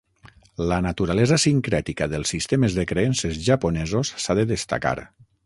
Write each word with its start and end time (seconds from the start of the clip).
La 0.69 0.77
naturalesa 0.85 1.37
sincrètica 1.43 2.07
dels 2.13 2.33
sistemes 2.35 2.79
de 2.79 2.87
creences 2.93 3.39
japonesos 3.51 4.15
s"ha 4.25 4.39
de 4.43 4.49
destacar. 4.55 4.97